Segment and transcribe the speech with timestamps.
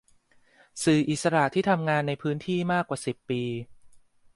[0.83, 3.41] สื่ออิสระที่ทำงานในพื้นที่มามากกว่าสิบปี